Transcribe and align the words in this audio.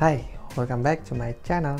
Hai, 0.00 0.24
welcome 0.56 0.80
back 0.80 1.04
to 1.04 1.12
my 1.12 1.36
channel. 1.44 1.76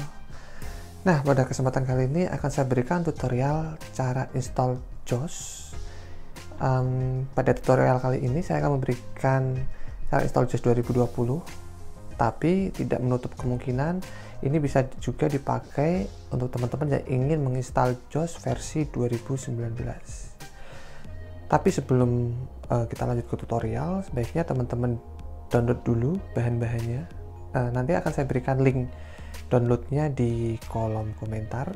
Nah, 1.08 1.24
pada 1.24 1.48
kesempatan 1.48 1.88
kali 1.88 2.04
ini 2.04 2.28
akan 2.28 2.52
saya 2.52 2.68
berikan 2.68 3.00
tutorial 3.00 3.80
cara 3.96 4.28
install 4.36 4.76
JOS. 5.08 5.36
Um, 6.60 7.24
pada 7.32 7.56
tutorial 7.56 7.96
kali 7.96 8.20
ini 8.20 8.44
saya 8.44 8.60
akan 8.60 8.76
memberikan 8.76 9.56
cara 10.12 10.20
install 10.20 10.52
JOS 10.52 10.60
2020, 10.60 12.20
tapi 12.20 12.68
tidak 12.76 13.00
menutup 13.00 13.32
kemungkinan 13.40 14.04
ini 14.44 14.56
bisa 14.60 14.84
juga 15.00 15.24
dipakai 15.24 16.04
untuk 16.28 16.52
teman-teman 16.52 17.00
yang 17.00 17.24
ingin 17.24 17.40
menginstal 17.40 17.96
JOS 18.12 18.36
versi 18.44 18.84
2019. 18.84 19.64
Tapi 21.48 21.68
sebelum 21.72 22.36
uh, 22.68 22.84
kita 22.84 23.08
lanjut 23.08 23.24
ke 23.32 23.36
tutorial, 23.40 24.04
sebaiknya 24.04 24.44
teman-teman 24.44 25.00
download 25.48 25.80
dulu 25.88 26.20
bahan-bahannya 26.36 27.19
uh, 27.54 27.70
nanti 27.70 27.92
akan 27.96 28.10
saya 28.12 28.26
berikan 28.26 28.60
link 28.62 28.90
downloadnya 29.50 30.10
di 30.10 30.56
kolom 30.70 31.14
komentar 31.18 31.70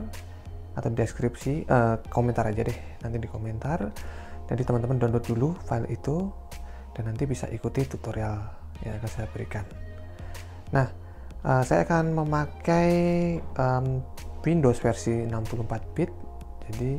atau 0.75 0.91
deskripsi. 0.91 1.67
Uh, 1.67 1.99
komentar 2.11 2.47
aja 2.51 2.67
deh 2.67 2.79
nanti 3.03 3.19
di 3.19 3.29
komentar. 3.31 3.91
Jadi 4.45 4.63
teman-teman 4.63 5.01
download 5.01 5.25
dulu 5.25 5.49
file 5.65 5.89
itu 5.89 6.29
dan 6.95 7.11
nanti 7.11 7.25
bisa 7.25 7.49
ikuti 7.51 7.89
tutorial 7.89 8.39
yang 8.85 9.01
akan 9.01 9.11
saya 9.11 9.27
berikan. 9.33 9.65
Nah 10.71 10.87
uh, 11.43 11.63
saya 11.65 11.87
akan 11.89 12.15
memakai 12.15 12.91
um, 13.57 14.05
Windows 14.45 14.79
versi 14.79 15.25
64 15.25 15.97
bit. 15.97 16.11
Jadi 16.71 16.93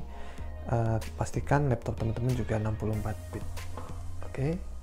uh, 0.74 0.98
pastikan 1.18 1.70
laptop 1.70 1.98
teman-teman 2.02 2.34
juga 2.34 2.58
64 2.58 3.32
bit. 3.32 3.46
Oke. 4.26 4.30
okay. 4.30 4.75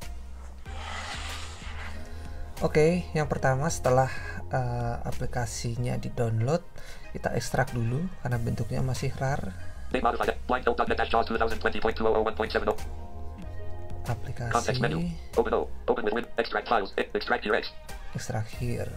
Oke, 2.62 3.10
yang 3.10 3.26
pertama 3.26 3.66
setelah 3.66 4.06
uh, 4.54 5.02
aplikasinya 5.02 5.98
di-download, 5.98 6.62
kita 7.10 7.34
ekstrak 7.34 7.74
dulu 7.74 8.06
karena 8.22 8.38
bentuknya 8.38 8.78
masih 8.86 9.10
rar. 9.18 9.50
Aplikasi. 14.06 14.54
Ekstrak 18.14 18.46
here. 18.62 18.94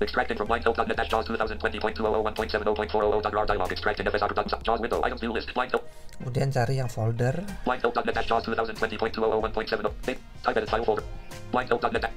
Extracted 0.00 0.40
from 0.40 0.48
blindhelp.net 0.48 0.96
dash 0.96 1.12
JAWS 1.12 1.28
2020.201.70.400.rar 1.28 3.44
dialog. 3.44 3.68
Extracted 3.68 4.08
FSR 4.08 4.32
JAWS 4.64 4.80
window. 4.80 4.96
Items 5.04 5.20
view 5.20 5.28
list. 5.28 5.52
Blindhelp. 5.52 5.84
Kemudian 6.16 6.48
cari 6.48 6.80
yang 6.80 6.88
folder. 6.88 7.36
Blindhelp.net 7.68 8.16
dash 8.16 8.24
JAWS 8.24 8.48
2020.201.70. 8.80 10.16
Type 10.40 10.56
edit 10.56 10.72
file 10.72 10.88
folder. 10.88 11.04
Blindhelp.net. 11.52 12.08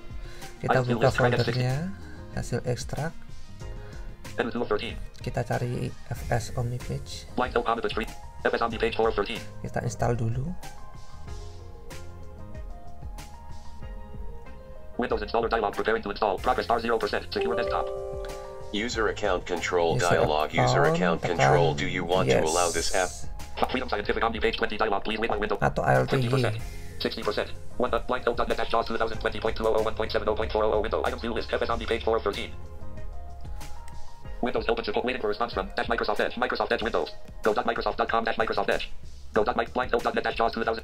Kita 0.63 0.79
buka 0.87 1.11
foldernya. 1.11 1.91
Hasil 2.39 2.63
ekstrak. 2.63 3.11
Kita 5.19 5.43
cari 5.43 5.91
FS 6.07 6.55
Omnipage. 6.55 7.27
FS 7.35 8.61
Omnipage 8.63 8.95
413. 8.95 9.59
Kita 9.59 9.83
install 9.83 10.15
dulu. 10.15 10.55
Windows 14.97 15.21
installer 15.21 15.49
dialog 15.49 15.73
preparing 15.73 16.01
to 16.03 16.09
install. 16.09 16.37
Progress 16.37 16.67
bar 16.67 16.79
0%. 16.79 17.33
Secure 17.33 17.55
desktop. 17.55 17.89
User 18.71 19.09
account 19.09 19.45
control 19.45 19.95
user 19.95 20.09
dialog. 20.09 20.49
Account, 20.49 20.69
user 20.69 20.83
account 20.85 21.21
control. 21.21 21.73
Do 21.73 21.87
you 21.87 22.03
want 22.03 22.27
yes. 22.27 22.43
to 22.43 22.49
allow 22.49 22.69
this 22.69 22.93
app? 22.95 23.09
Freedom 23.69 23.87
Scientific 23.89 24.23
Omni 24.23 24.39
page 24.39 24.57
20 24.57 24.77
dialog. 24.77 25.03
Please 25.03 25.19
wait 25.19 25.29
my 25.29 25.37
window. 25.37 25.57
Atau 25.57 25.85
LTE. 25.85 26.29
60%. 26.99 27.49
One 27.77 27.93
uh, 27.93 27.99
blank 28.05 28.25
note 28.25 28.37
net 28.37 28.69
JAWS 28.69 28.87
2020.201.70.400 28.89 30.81
window. 30.81 31.01
Items 31.05 31.21
view 31.21 31.33
list. 31.33 31.51
FS 31.51 31.69
Omni 31.69 31.85
page 31.85 32.03
4 32.03 32.17
of 32.17 32.23
13. 32.23 32.51
Windows 34.41 34.65
open 34.67 34.83
to 34.83 34.91
waiting 35.03 35.21
for 35.21 35.29
response 35.29 35.53
from 35.53 35.69
dash 35.75 35.87
Microsoft 35.87 36.19
Edge. 36.19 36.35
Microsoft 36.35 36.71
Edge 36.71 36.83
Windows. 36.83 37.11
Go.microsoft.com 37.41 38.23
dash 38.25 38.37
Microsoft 38.37 38.69
Edge. 38.69 38.91
Go.blank 39.33 39.91
note 39.91 40.05
net 40.05 40.35
JAWS 40.35 40.53
2000. 40.53 40.83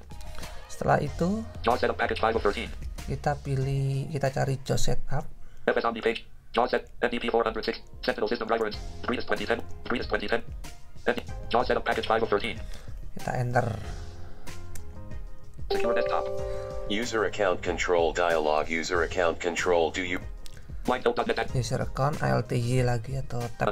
Setelah 0.69 0.97
itu, 1.01 1.43
JAWS 1.65 1.79
setup 1.81 1.97
package 1.97 2.21
5 2.21 2.37
of 2.37 2.43
13 2.45 2.88
kita 3.09 3.33
pilih 3.41 4.05
kita 4.13 4.29
cari 4.29 4.61
JAWS 4.61 4.81
setup. 4.85 5.25
FS 5.65 5.85
the 5.89 6.01
page 6.05 6.29
JAWS 6.53 6.69
set 6.69 6.83
NDP 7.01 7.33
406 7.33 8.05
Sentinel 8.05 8.29
system 8.29 8.45
driver 8.45 8.69
2010 9.09 9.65
2010 9.89 10.45
JAWS 11.49 11.65
setup 11.65 11.81
package 11.81 12.05
5 12.05 12.25
of 12.25 12.29
13 12.29 12.61
kita 13.19 13.31
enter. 13.35 13.67
Secure 15.69 15.93
desktop. 15.93 16.25
User 16.89 17.25
account 17.29 17.61
control 17.61 18.13
dialog. 18.13 18.71
User 18.71 19.05
account 19.05 19.37
control 19.43 19.91
do 19.91 20.01
you 20.01 20.23
user 21.53 21.85
account 21.85 22.17
ALTY 22.17 22.81
lagi 22.81 23.21
atau 23.21 23.43
tab 23.59 23.69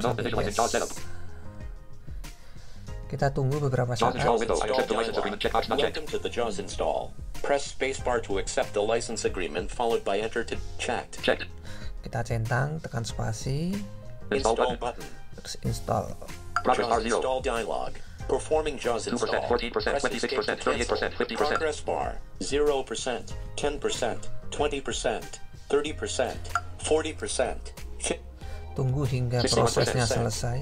kita 3.07 3.31
tunggu 3.31 3.57
beberapa 3.63 3.95
saat. 3.95 4.19
Welcome 4.19 6.05
to 6.11 6.19
the 6.19 6.29
JAWS 6.29 6.59
install. 6.59 7.15
Press 7.39 7.71
spacebar 7.71 8.19
to 8.27 8.37
accept 8.37 8.75
the 8.75 8.83
license 8.83 9.23
agreement 9.23 9.71
followed 9.71 10.03
by 10.03 10.19
enter 10.19 10.43
to 10.43 10.59
checked. 10.75 11.23
Checked. 11.23 11.47
Kita 12.03 12.19
centang, 12.27 12.83
tekan 12.83 13.07
spasi. 13.07 13.79
Install 14.29 14.75
button. 14.75 15.07
Terus 15.39 15.55
install. 15.63 16.11
JAWS 16.67 17.07
install 17.07 17.39
dialog. 17.39 17.95
Performing 18.27 18.75
JAWS 18.75 19.07
install. 19.15 19.39
2%, 19.47 19.71
14%, 19.71 20.03
26%, 20.03 20.59
38%, 20.59 21.15
50%. 21.15 21.39
Progress 21.39 21.79
bar. 21.79 22.19
0%, 22.43 22.59
10%, 22.59 23.31
20%, 23.55 25.39
30%, 25.71 26.35
40%. 26.83 27.55
Tunggu 28.77 29.09
hingga 29.09 29.41
prosesnya 29.41 30.05
selesai. 30.05 30.61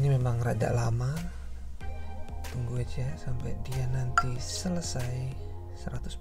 ini 0.00 0.16
memang 0.16 0.40
rada 0.40 0.72
lama 0.72 1.12
tunggu 2.48 2.80
aja 2.80 3.04
sampai 3.20 3.52
dia 3.68 3.84
nanti 3.92 4.32
selesai 4.40 5.28
100% 5.76 6.16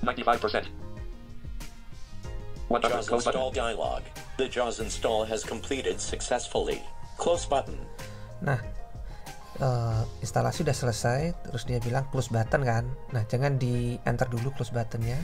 95%. 0.00 0.66
JAWS 2.72 3.08
install 3.12 3.52
dialog. 3.52 4.02
The 4.40 4.48
JAWS 4.48 4.80
install 4.80 5.28
has 5.28 5.44
completed 5.44 6.00
successfully. 6.00 6.82
Close 7.20 7.44
button. 7.46 7.78
Nah, 8.40 8.58
uh, 9.62 10.02
instalasi 10.18 10.66
udah 10.66 10.74
selesai 10.74 11.46
terus 11.46 11.62
dia 11.64 11.78
bilang 11.78 12.04
close 12.10 12.28
button 12.28 12.66
kan. 12.66 12.84
Nah 13.14 13.22
jangan 13.30 13.56
di 13.56 13.96
enter 14.02 14.26
dulu 14.26 14.50
close 14.52 14.74
buttonnya 14.74 15.16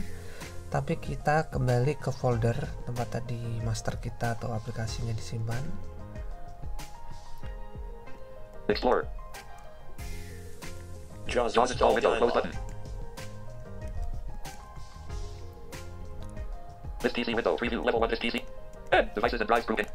tapi 0.68 1.00
kita 1.00 1.48
kembali 1.48 1.96
ke 1.96 2.12
folder 2.12 2.56
tempat 2.84 3.08
tadi 3.20 3.40
master 3.64 3.98
kita 3.98 4.38
atau 4.38 4.54
aplikasinya 4.54 5.12
disimpan. 5.12 5.60
Explorer 8.68 9.08
JAWS, 11.28 11.52
JAWS 11.56 11.70
install 11.72 11.92
window 11.96 12.12
close 12.20 12.36
button 12.36 12.52
This 16.98 17.14
PC 17.14 17.30
window 17.32 17.54
preview 17.54 17.78
level 17.80 18.02
1 18.02 18.10
this 18.10 18.18
PC 18.18 18.42
and 18.90 19.06
devices 19.14 19.38
and 19.38 19.46
drives 19.46 19.64
broken. 19.64 19.86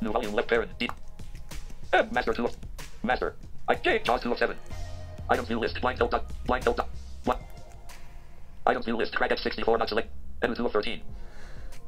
New 0.00 0.14
volume 0.14 0.38
left 0.38 0.46
parent 0.46 0.70
D. 0.78 0.86
And 1.92 2.06
master 2.14 2.32
2 2.32 2.46
master 3.02 3.34
JAWS 3.76 4.24
2 4.24 4.32
of 4.32 4.38
7. 4.40 4.56
Items 5.28 5.48
view 5.48 5.60
list, 5.60 5.76
blind 5.84 6.00
blind 6.48 6.64
what? 7.28 7.38
Items 8.64 8.84
view 8.88 8.96
list, 8.96 9.12
crack 9.12 9.28
F64, 9.36 9.76
not 9.76 9.88
select, 9.88 10.08
and 10.40 10.56
2 10.56 10.64
of 10.64 10.72
13. 10.72 11.04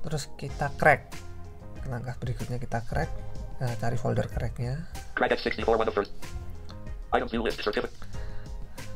Terus 0.05 0.29
kita 0.37 0.69
crack. 0.77 1.09
Langkah 1.88 2.21
berikutnya 2.21 2.61
kita 2.61 2.85
crack, 2.85 3.09
uh, 3.65 3.73
cari 3.81 3.97
folder 3.97 4.29
cracknya. 4.29 4.85
Crack 5.17 5.32
F64, 5.41 5.65
one 5.73 5.88
of 5.88 5.97
first. 5.97 6.12
Item 7.17 7.32
view 7.32 7.41
list 7.41 7.65
certificate. 7.65 7.97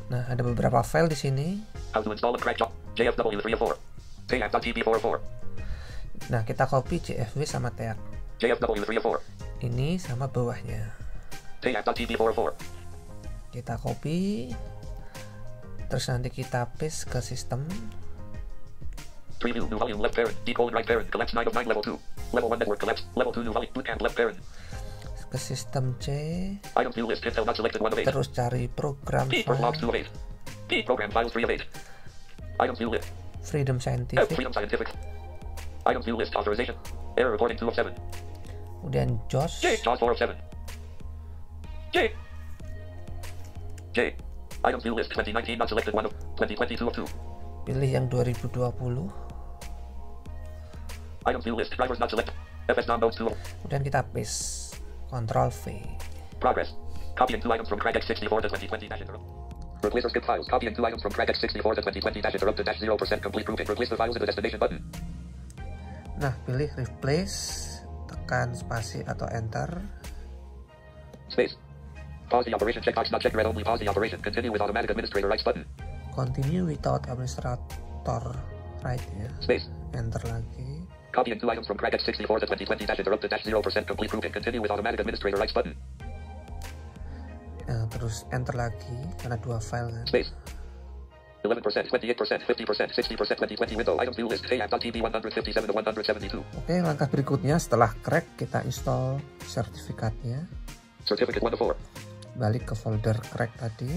Nah, 0.05 0.29
ada 0.29 0.45
beberapa 0.45 0.85
file 0.85 1.09
di 1.09 1.17
sini. 1.17 1.47
How 1.89 2.05
to 2.05 2.13
install 2.13 2.37
and 2.37 2.43
crack 2.45 2.61
job. 2.61 2.69
JFW 2.93 3.41
3 3.41 3.57
of 3.57 3.61
4. 3.65 4.29
TAC.TB 4.29 4.85
4 4.85 5.01
of 5.01 5.03
4. 5.03 6.29
Nah, 6.29 6.41
kita 6.45 6.69
copy 6.69 7.01
sama. 7.45 7.73
JFW 8.37 8.85
3 8.85 9.01
of 9.01 9.05
4. 9.17 9.65
Ini 9.65 9.97
sama 9.97 10.29
bawahnya. 10.29 10.93
TAC.TB 11.65 12.13
4 12.13 12.29
of 12.29 12.53
4. 12.53 12.74
Kita 13.55 13.79
copy. 13.79 14.51
Terus 15.87 16.05
nanti 16.11 16.27
kita 16.27 16.75
paste 16.75 17.07
ke 17.07 17.23
sistem. 17.23 17.63
Preview 19.39 19.63
new 19.71 19.79
volume 19.79 20.03
left 20.03 20.19
parent. 20.19 20.35
Decode 20.43 20.75
right 20.75 20.83
parent. 20.83 21.07
Collapse 21.07 21.31
9 21.31 21.47
of 21.47 21.55
9 21.55 21.71
level 21.71 21.83
2. 21.87 22.35
Level 22.35 22.49
1 22.51 22.59
network 22.59 22.79
collapse. 22.83 23.07
Level 23.15 23.31
2 23.31 23.47
new 23.47 23.53
volume. 23.55 23.71
Bootcamp 23.71 24.03
left 24.03 24.19
parent. 24.19 24.35
Ke 25.31 25.39
sistem 25.39 25.95
C. 26.03 26.11
Item 26.75 26.91
view 26.91 27.07
list. 27.07 27.23
Intel 27.23 27.47
not 27.47 27.55
selected 27.55 27.79
1 27.79 27.95
of 27.95 27.99
8. 28.03 28.11
Terus 28.11 28.27
cari 28.35 28.67
program 28.67 29.31
P 29.31 29.47
for 29.47 29.55
logs 29.55 29.79
file 29.79 29.87
2 29.87 29.87
of 29.87 29.95
8. 30.03 30.67
P 30.67 30.71
program 30.83 31.09
files 31.15 31.31
3 31.31 31.47
of 31.47 31.51
8. 31.55 31.63
Item 32.59 32.75
view 32.75 32.89
list. 32.91 33.07
Freedom 33.39 33.79
F 33.79 33.87
Scientific. 33.87 34.35
freedom 34.35 34.51
scientific. 34.51 34.91
Item 35.87 36.03
view 36.03 36.19
list 36.19 36.35
authorization. 36.35 36.75
Error 37.15 37.31
reporting 37.31 37.55
2 37.55 37.71
of 37.71 37.75
7. 37.79 37.95
Kemudian 38.83 39.15
JOS. 39.31 39.63
J. 39.63 39.79
JAWS 39.79 39.99
4 40.03 40.11
of 40.11 40.19
7. 40.19 40.35
J. 41.95 42.11
J. 43.95 44.11
Item 44.67 44.79
list 44.91 45.15
2019 45.15 45.55
not 45.55 45.71
selected 45.71 45.95
1 45.95 46.03
of 46.03 46.13
2022 46.35 46.83
of 46.83 46.93
2. 46.99 47.07
Pilih 47.63 47.89
yang 47.89 48.11
2020. 48.11 48.51
Item 51.25 51.41
view 51.41 51.55
list 51.55 51.71
drivers 51.79 51.97
not 52.03 52.11
selected. 52.11 52.35
FS 52.67 52.91
nodes 52.91 53.15
2 53.15 53.31
of 53.31 53.37
Kemudian 53.63 53.81
kita 53.87 54.03
paste. 54.11 54.75
Control 55.07 55.47
V. 55.47 55.63
progress. 56.45 56.75
Copying 57.15 57.41
two 57.41 57.49
items 57.49 57.71
from 57.71 57.79
crack 57.79 57.95
X64 57.95 58.37
to 58.43 58.49
2020 58.51 58.85
dash 58.91 59.01
interrupt. 59.01 59.25
Replace 59.81 60.05
or 60.05 60.11
skip 60.11 60.25
files. 60.27 60.45
Copying 60.45 60.75
two 60.75 60.85
items 60.85 61.01
from 61.01 61.15
crack 61.15 61.31
X64 61.33 61.79
to 61.79 61.81
2020 61.81 62.21
dash 62.21 62.35
interrupt 62.35 62.57
to 62.59 62.65
dash 62.67 62.77
0% 62.77 62.99
complete 63.23 63.45
grouping. 63.47 63.65
Replace 63.65 63.89
the 63.89 63.97
files 63.97 64.15
in 64.15 64.21
the 64.21 64.27
destination 64.27 64.59
button. 64.59 64.83
Nah, 66.19 66.35
pilih 66.45 66.69
replace. 66.75 67.63
Tekan 68.05 68.53
spasi 68.53 69.01
atau 69.07 69.25
enter. 69.31 69.81
Space. 71.31 71.57
Pause 72.29 72.45
the 72.49 72.53
operation. 72.53 72.81
Checkbox 72.81 73.11
not 73.11 73.21
checked. 73.21 73.35
Read 73.35 73.45
only. 73.45 73.63
Pause 73.63 73.85
the 73.85 73.89
operation. 73.89 74.21
Continue 74.21 74.51
with 74.51 74.61
automatic 74.61 74.89
administrator 74.89 75.27
rights 75.27 75.43
button. 75.43 75.65
Continue 76.15 76.65
without 76.65 77.03
administrator 77.09 77.59
right 78.85 79.01
ya. 79.17 79.29
Space. 79.41 79.65
Enter 79.97 80.21
lagi. 80.29 80.85
Copying 81.11 81.39
two 81.39 81.49
items 81.49 81.65
from 81.65 81.79
crack 81.79 81.95
X64 81.95 82.43
to 82.43 82.47
2020 82.47 82.85
dash 82.85 82.99
interrupt 82.99 83.23
to 83.23 83.29
dash 83.31 83.43
0% 83.47 83.87
complete 83.87 84.11
grouping. 84.11 84.31
Continue 84.31 84.61
with 84.61 84.71
automatic 84.71 84.99
administrator 84.99 85.39
rights 85.39 85.55
button. 85.55 85.73
Nah, 87.65 87.89
terus 87.89 88.29
enter 88.29 88.53
lagi 88.53 88.99
karena 89.17 89.41
dua 89.41 89.57
file 89.57 89.89
kan. 89.89 90.05
Space. 90.05 90.29
11%, 91.45 91.61
28%, 91.93 92.41
50%, 92.41 92.89
60%, 92.89 93.37
2020 93.37 93.77
window. 93.77 93.93
View 94.17 94.27
list. 94.29 94.49
AAP.TB 94.49 94.97
157 95.01 95.69
to 95.69 95.73
172. 95.73 96.41
Oke, 96.41 96.75
langkah 96.81 97.05
berikutnya 97.05 97.61
setelah 97.61 97.93
crack 98.01 98.33
kita 98.33 98.65
install 98.65 99.21
sertifikatnya. 99.45 100.45
Certificate 101.05 101.41
1 101.41 101.53
of 101.53 101.61
4. 101.77 101.77
Balik 102.35 102.71
ke 102.71 102.75
folder 102.75 103.15
crack 103.31 103.55
tadi. 103.55 103.91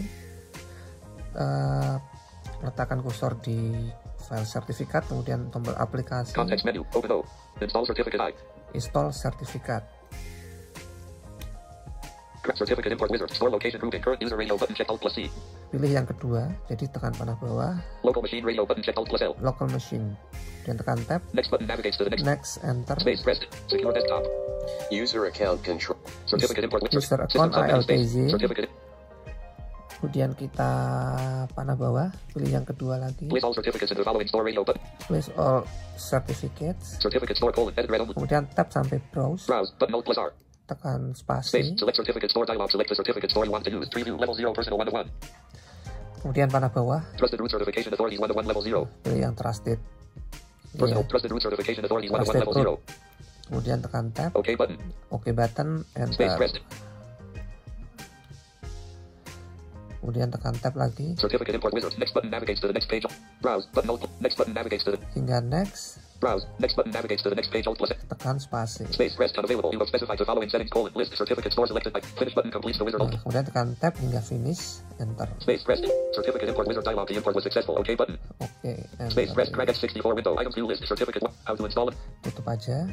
Eh, 1.34 1.96
letakkan 2.58 3.02
kursor 3.02 3.38
di 3.38 3.86
file 4.18 4.46
sertifikat, 4.46 5.06
kemudian 5.06 5.50
tombol 5.54 5.74
aplikasi, 5.78 6.34
Context 6.34 6.66
menu. 6.66 6.82
Open 6.94 7.10
O. 7.14 7.22
Install 7.58 7.84
certificate 7.86 8.22
I. 8.22 8.32
install 8.74 9.08
sertifikat. 9.14 9.82
Certificate 12.48 12.96
import 12.96 13.12
wizard. 13.12 13.28
Store 13.28 13.52
location 13.52 13.76
grouping. 13.76 14.00
Current 14.00 14.20
user 14.24 14.36
radio 14.36 14.56
button 14.56 14.72
check 14.72 14.88
Alt 14.88 15.04
plus 15.04 15.20
C. 15.20 15.28
Pilih 15.68 15.92
yang 15.92 16.08
kedua, 16.08 16.48
jadi 16.64 16.88
tekan 16.88 17.12
panah 17.12 17.36
bawah, 17.36 17.76
Local 18.00 18.24
machine 18.24 18.40
radio 18.40 18.64
button 18.64 18.80
check 18.80 18.96
Alt 18.96 19.04
plus 19.12 19.20
L. 19.20 19.36
local 19.44 19.68
machine, 19.68 20.16
dan 20.68 20.76
tekan 20.76 21.00
tab, 21.08 21.20
Next 21.32 21.48
button 21.48 21.64
navigates 21.64 21.96
to 21.96 22.04
the 22.04 22.12
next. 22.12 22.28
next, 22.28 22.50
enter, 22.60 22.96
Space 23.00 23.24
pressed. 23.24 23.48
Secure 23.72 23.96
desktop. 23.96 24.22
User 24.92 25.24
account 25.24 25.64
control. 25.64 25.96
Certificate 26.28 26.68
import 26.68 26.84
wizard. 26.84 27.00
User 27.00 27.18
System 27.24 27.48
account 27.48 27.82
space. 27.88 28.12
ALTZ. 28.12 28.36
Certificate. 28.36 28.70
kemudian 29.98 30.30
kita 30.30 30.70
panah 31.58 31.74
bawah, 31.74 32.06
pilih 32.30 32.54
yang 32.54 32.62
kedua 32.62 33.02
lagi, 33.02 33.26
Place 33.26 33.42
all 33.42 33.50
certificates 33.50 33.90
in 33.90 33.98
the 33.98 34.06
following 34.06 34.30
store 34.30 34.46
radio 34.46 34.62
button. 34.62 34.78
place 35.10 35.26
all 35.34 35.66
certificates, 35.98 37.02
Certificate 37.02 37.34
store 37.34 37.50
colon 37.50 37.74
kemudian 37.74 38.46
tab 38.54 38.70
sampai 38.70 39.02
browse, 39.10 39.50
Browse 39.50 39.74
button 39.74 39.98
Alt 39.98 40.06
plus 40.06 40.18
R. 40.22 40.30
tekan 40.70 41.16
Space. 41.18 41.50
spasi, 41.50 41.60
Select 41.74 41.96
certificate 41.98 42.30
store 42.30 42.46
dialog. 42.46 42.70
Select 42.70 42.92
the 42.92 42.96
certificate 43.00 43.30
store 43.34 43.42
you 43.42 43.50
want 43.50 43.64
to 43.66 43.72
use. 43.74 43.88
Preview 43.90 44.14
level 44.14 44.36
0 44.38 44.54
personal 44.54 44.78
1 44.78 44.86
to 44.86 44.94
1. 44.94 46.22
kemudian 46.22 46.46
panah 46.50 46.70
bawah, 46.70 47.02
Trusted 47.18 47.38
root 47.42 47.50
certification 47.50 47.90
authorities 47.90 48.22
1 48.22 48.30
to 48.30 48.36
1 48.38 48.46
level 48.46 48.62
0. 48.62 48.86
pilih 49.02 49.18
yang 49.18 49.34
trusted, 49.34 49.82
Personal 50.76 51.04
trusted 51.08 51.30
root 51.32 51.42
certification 51.42 51.82
authorities 51.84 52.12
1 52.12 52.20
to 52.20 52.24
1 52.24 52.28
Trusted 52.28 52.42
level 52.44 52.76
root. 52.76 52.82
0. 52.84 53.06
kemudian 53.48 53.80
tekan 53.80 54.12
tab, 54.12 54.30
OK 54.36 54.52
button. 54.60 54.76
OK 55.08 55.32
button, 55.32 55.80
Space 56.12 56.36
enter, 56.36 56.60
kemudian 60.08 60.28
tekan 60.32 60.56
tab 60.56 60.72
lagi, 60.76 61.16
Certificate 61.16 61.56
import 61.56 61.72
wizard. 61.72 61.92
Next 62.00 62.16
button 62.16 62.32
navigates 62.32 62.60
to 62.60 62.68
the 62.68 62.76
next 62.76 62.88
page. 62.88 63.04
Browse 63.40 63.68
button. 63.72 63.96
Next 64.20 64.36
button 64.36 64.52
navigates 64.56 64.84
to 64.84 64.96
the 64.96 65.00
hingga 65.12 65.44
next, 65.44 66.00
browse. 66.16 66.48
Next 66.56 66.76
button 66.76 66.92
navigates 66.92 67.20
to 67.24 67.28
the 67.28 67.36
next 67.36 67.52
page. 67.52 67.68
Alt 67.68 67.76
plus 67.76 67.92
tekan 68.08 68.40
spasi. 68.40 68.88
space 68.88 69.16
pressed 69.16 69.36
unavailable. 69.36 69.68
You 69.72 69.80
have 69.80 69.88
specified 69.92 70.16
the 70.16 70.24
following 70.24 70.48
settings 70.48 70.72
colon 70.72 70.96
list 70.96 71.12
certificate 71.12 71.52
store 71.52 71.68
selected 71.68 71.92
by 71.92 72.00
finish 72.16 72.32
button 72.32 72.48
completes 72.48 72.80
the 72.80 72.88
wizard. 72.88 73.04
Nah, 73.04 73.20
kemudian 73.20 73.44
tekan 73.48 73.76
tab 73.76 73.96
hingga 74.00 74.24
finish, 74.24 74.80
enter. 75.00 75.28
Space 75.40 75.62
pressed. 75.62 75.86
Certificate 76.12 76.48
import 76.48 76.68
wizard 76.68 76.84
dialog. 76.84 77.08
The 77.08 77.16
import 77.16 77.34
was 77.34 77.44
successful. 77.44 77.78
OK 77.78 77.94
button. 77.94 78.18
Oke, 78.40 78.72
Space 79.10 79.32
pressed. 79.32 79.50
enter. 79.54 79.64
Crack 79.64 79.68
X64 79.74 80.14
window. 80.14 80.36
Item 80.38 80.52
view 80.52 80.66
list. 80.66 80.86
Certificate. 80.86 81.22
How 81.44 81.54
to 81.54 81.64
install 81.64 81.88
it. 81.88 81.96
Tutup 82.22 82.46
aja. 82.48 82.90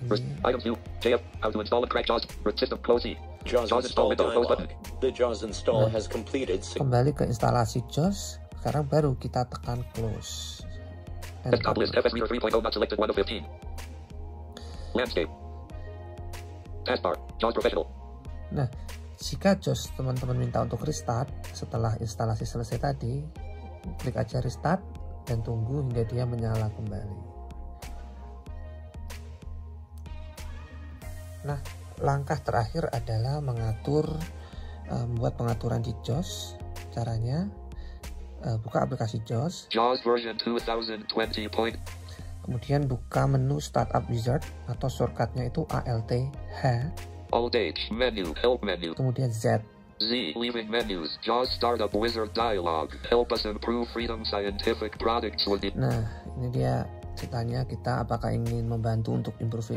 Ini 0.00 0.16
item 0.44 0.60
view. 0.60 0.74
JF. 1.04 1.20
How 1.44 1.50
to 1.52 1.60
install 1.60 1.84
it. 1.84 1.90
Crack 1.92 2.06
JAWS. 2.08 2.24
System. 2.56 2.78
Close 2.80 3.04
C. 3.04 3.16
JAWS 3.44 3.68
JAWS 3.68 3.84
install 3.92 4.08
install 4.08 4.08
window. 4.08 4.26
Close 4.32 4.48
button. 4.48 4.68
The 5.00 5.10
JAWS 5.12 5.44
install 5.44 5.88
has 5.92 6.08
completed. 6.08 6.64
Kembali 6.64 7.12
ke 7.12 7.28
instalasi 7.28 7.84
JOS. 7.92 8.40
Sekarang 8.60 8.84
baru 8.88 9.16
kita 9.16 9.44
tekan 9.48 9.84
close. 9.96 10.60
Desktop 11.44 11.76
list. 11.80 11.96
FS 11.96 12.12
Reader 12.12 12.28
3.0 12.28 12.60
not 12.60 12.72
selected 12.72 12.96
1 13.00 13.08
of 13.08 13.16
15. 13.16 13.44
Landscape. 14.96 15.30
Taskbar. 16.84 17.16
JAWS 17.40 17.54
Professional. 17.56 17.86
Nah, 18.50 18.66
jika 19.20 19.52
JOS 19.60 19.92
teman-teman 20.00 20.32
minta 20.32 20.64
untuk 20.64 20.80
restart 20.80 21.28
setelah 21.52 21.92
instalasi 22.00 22.48
selesai 22.48 22.80
tadi, 22.80 23.20
klik 24.00 24.16
aja 24.16 24.40
restart 24.40 24.80
dan 25.28 25.44
tunggu 25.44 25.84
hingga 25.84 26.08
dia 26.08 26.24
menyala 26.24 26.72
kembali. 26.72 27.20
Nah, 31.44 31.60
langkah 32.00 32.40
terakhir 32.40 32.88
adalah 32.88 33.44
mengatur 33.44 34.08
eh, 34.88 35.04
membuat 35.04 35.36
pengaturan 35.36 35.84
di 35.84 35.92
JOS. 36.00 36.56
Caranya 36.88 37.44
eh, 38.40 38.56
buka 38.56 38.88
aplikasi 38.88 39.20
JOS, 39.28 39.68
JAWS 39.68 40.00
version 40.00 40.34
2020. 40.40 41.52
Point. 41.52 41.76
kemudian 42.40 42.88
buka 42.88 43.28
menu 43.28 43.60
Startup 43.60 44.00
Wizard 44.08 44.42
atau 44.64 44.88
shortcutnya 44.88 45.52
itu 45.52 45.68
Alt 45.68 46.08
H, 46.56 46.88
Alt 47.30 47.54
H. 47.54 47.90
Menu. 47.94 48.34
Help 48.38 48.62
menu. 48.62 48.94
kemudian 48.94 49.30
Z. 49.30 49.62
Z. 50.00 50.32
Leaving 50.32 50.72
menus. 50.72 51.20
JAWS 51.20 51.52
Startup 51.52 51.92
Wizard 51.92 52.32
Dialog. 52.32 52.96
Help 53.12 53.36
us 53.36 53.44
improve 53.44 53.84
Freedom 53.92 54.24
Scientific 54.24 54.96
products 54.96 55.44
with 55.44 55.60
Nah, 55.76 56.08
ini 56.40 56.48
dia 56.56 56.88
ceritanya 57.20 57.68
kita 57.68 58.00
apakah 58.08 58.32
ingin 58.32 58.64
membantu 58.64 59.12
untuk 59.12 59.34
improve 59.44 59.76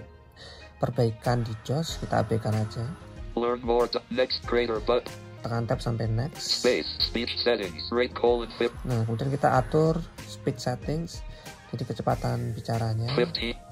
perbaikan 0.79 1.43
di 1.43 1.51
JOS, 1.67 1.99
kita 1.99 2.23
abaikan 2.23 2.55
aja. 2.55 2.87
Learn 3.35 3.59
more. 3.63 3.87
Next 4.11 4.43
creator 4.47 4.79
but 4.83 5.07
Tekan 5.43 5.67
tab 5.67 5.83
sampai 5.83 6.07
next. 6.07 6.63
space. 6.63 6.87
Speech 7.03 7.35
settings. 7.43 7.91
Rate 7.91 8.15
colon 8.15 8.47
Nah, 8.87 9.03
kemudian 9.03 9.27
kita 9.27 9.59
atur 9.59 9.99
speed 10.23 10.55
settings, 10.55 11.19
jadi 11.75 11.83
kecepatan 11.83 12.55
bicaranya. 12.55 13.11
15. 13.11 13.62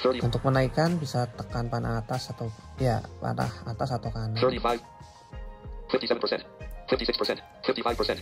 30. 0.00 0.24
Untuk 0.24 0.40
menaikkan 0.48 0.96
bisa 0.96 1.28
tekan 1.36 1.68
panah 1.68 2.00
atas 2.00 2.32
atau 2.32 2.48
ya 2.80 3.04
panah 3.20 3.52
atas 3.68 3.92
atau 3.92 4.08
kanan. 4.08 4.40
35. 4.40 4.80
57%. 5.92 6.40
56%. 6.88 7.36
55%. 7.68 8.18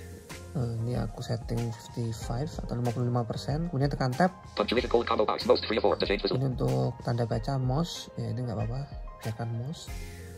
Eh, 0.59 0.73
ini 0.83 0.99
aku 0.99 1.23
setting 1.23 1.71
55 1.95 2.59
atau 2.67 2.75
55%. 2.75 3.71
Kemudian 3.71 3.91
tekan 3.93 4.11
tab. 4.11 4.35
Punctuation 4.59 4.91
colon 4.91 5.07
combo 5.07 5.25
box. 5.29 5.47
Most 5.47 5.63
3 5.71 5.79
of 5.79 5.95
4. 5.95 6.03
To 6.03 6.07
change 6.09 6.23
Ini 6.27 6.47
untuk 6.59 6.99
tanda 7.07 7.25
baca 7.29 7.55
mouse. 7.61 8.11
Ya 8.19 8.35
ini 8.35 8.43
nggak 8.43 8.59
apa-apa. 8.59 8.81
Biarkan 9.23 9.49
mouse. 9.63 9.87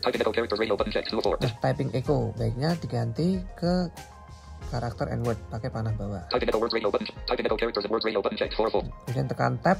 Type 0.01 0.17
in 0.17 0.21
echo 0.21 0.33
characters 0.33 0.59
radio 0.61 0.75
button 0.77 0.93
check 0.93 1.05
2 1.09 1.17
of 1.17 1.25
4. 1.25 1.41
Nah, 1.41 1.53
typing 1.61 1.89
echo 1.97 2.33
baiknya 2.37 2.73
diganti 2.77 3.41
ke 3.57 3.89
karakter 4.69 5.09
and 5.09 5.25
word 5.25 5.37
pakai 5.49 5.69
panah 5.73 5.93
bawah. 5.97 6.21
Type 6.29 6.43
in 6.43 6.49
echo 6.53 6.59
words 6.59 6.73
radio 6.75 6.89
button. 6.93 7.07
Type 7.25 7.39
in 7.39 7.45
echo 7.49 7.57
characters 7.57 7.85
and 7.87 7.93
words 7.93 8.05
radio 8.05 8.21
button 8.21 8.37
check 8.37 8.51
4 8.53 8.67
of 8.67 8.73
4. 8.85 9.09
Kemudian 9.09 9.27
tekan 9.31 9.53
tab. 9.63 9.79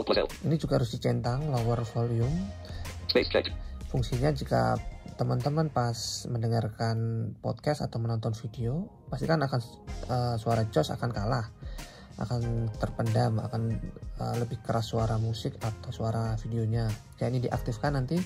Check 0.00 0.16
check. 0.16 0.26
Ini 0.44 0.56
juga 0.56 0.80
harus 0.80 0.90
dicentang 0.96 1.44
lower 1.52 1.84
volume. 1.84 2.36
Space 3.08 3.28
checked. 3.28 3.52
fungsinya 3.90 4.30
jika 4.30 4.78
teman-teman 5.18 5.66
pas 5.68 5.98
mendengarkan 6.30 7.28
podcast 7.42 7.82
atau 7.82 7.98
menonton 7.98 8.30
video 8.38 8.86
pasti 9.10 9.26
kan 9.26 9.42
akan 9.42 9.60
uh, 10.06 10.36
suara 10.38 10.62
jos 10.70 10.94
akan 10.94 11.10
kalah 11.10 11.50
akan 12.22 12.70
terpendam 12.78 13.42
akan 13.42 13.82
uh, 14.22 14.34
lebih 14.38 14.62
keras 14.62 14.94
suara 14.94 15.18
musik 15.18 15.58
atau 15.58 15.90
suara 15.90 16.38
videonya 16.38 16.86
jika 17.18 17.26
ini 17.28 17.42
diaktifkan 17.50 17.98
nanti 17.98 18.22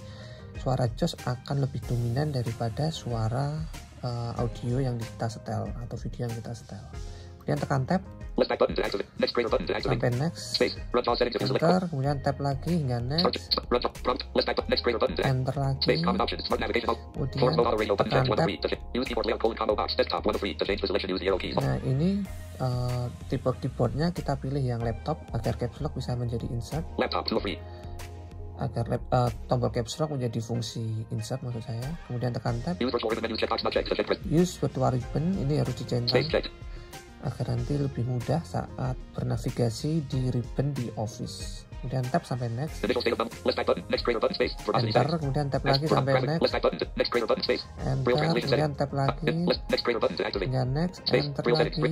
suara 0.61 0.85
jos 0.93 1.17
akan 1.25 1.65
lebih 1.65 1.81
dominan 1.89 2.29
daripada 2.29 2.93
suara 2.93 3.57
uh, 4.05 4.33
audio 4.37 4.85
yang 4.85 5.01
kita 5.01 5.33
setel 5.33 5.65
atau 5.81 5.97
video 5.97 6.29
yang 6.29 6.35
kita 6.37 6.53
setel 6.53 6.85
kemudian 7.41 7.59
tekan 7.59 7.83
tab 7.89 8.05
Sampai 8.35 10.11
next. 10.19 10.59
Enter 10.59 11.87
kemudian 11.87 12.19
tab 12.19 12.37
lagi 12.43 12.83
hingga 12.83 12.99
next. 12.99 13.55
Enter 15.23 15.57
lagi. 15.57 16.03
Kemudian 16.03 17.55
tekan 17.55 18.27
tab. 18.27 18.43
three. 18.43 18.59
To 18.59 18.67
change. 18.67 18.83
Use 18.95 19.07
keyboard 19.07 19.27
layout 19.31 19.41
colon 19.41 19.57
combo 19.57 19.75
box. 19.79 19.95
Desktop. 19.95 20.27
One 20.27 20.35
of 20.35 20.43
three. 20.43 20.59
To 20.59 20.67
change 20.67 20.83
the 20.83 20.91
selection. 20.91 21.15
Use 21.15 21.23
the 21.23 21.31
arrow 21.31 21.39
keys. 21.39 21.55
Nah 21.55 21.79
ini 21.87 22.27
uh, 22.59 23.07
tipe 23.31 23.51
keyboardnya 23.63 24.11
kita 24.11 24.35
pilih 24.39 24.63
yang 24.63 24.83
laptop 24.83 25.23
agar 25.31 25.55
caps 25.59 25.79
lock 25.83 25.95
bisa 25.95 26.15
menjadi 26.19 26.47
insert, 26.51 26.85
Laptop 26.99 27.27
agar 28.55 28.87
lap, 28.87 29.03
uh, 29.11 29.27
tombol 29.51 29.71
caps 29.75 29.99
lock 29.99 30.15
menjadi 30.15 30.39
fungsi 30.39 30.87
insert 31.11 31.43
maksud 31.43 31.67
saya. 31.67 31.91
Kemudian 32.07 32.31
tekan 32.31 32.55
tab, 32.63 32.79
Use 32.79 34.55
virtual 34.63 34.91
ribbon 34.95 35.25
ini 35.43 35.59
harus 35.59 35.75
dicentang. 35.75 36.23
Agar 37.25 37.57
nanti 37.57 37.81
lebih 37.81 38.05
mudah 38.05 38.45
saat 38.45 38.97
bernavigasi 39.17 40.05
di 40.05 40.29
ribbon 40.29 40.77
di 40.77 40.93
Office. 41.01 41.65
Kemudian 41.85 42.01
tab 42.09 42.25
sampai 42.25 42.49
next. 42.49 42.81
Next 42.81 43.05
enter, 43.05 43.29
kemudian 45.21 45.53
tab 45.53 45.61
Next. 45.61 45.69
lagi 45.69 45.85
sampai 45.85 46.17
next. 46.25 46.41
Next 46.97 47.13
enter, 47.13 47.37
kemudian 48.41 48.73
tab 48.73 48.89
Uh, 48.89 48.97
lagi. 48.97 49.37
Next 49.69 49.85
kemudian 49.85 50.69
next, 50.73 51.05
Space. 51.05 51.29
enter 51.29 51.45
lagi, 51.53 51.85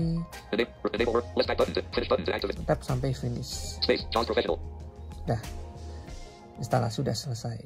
tab 2.65 2.81
sampai 2.81 3.13
finish. 3.13 3.77
Dah, 5.29 5.45
instalasi 6.57 7.05
sudah 7.05 7.13
selesai. 7.13 7.61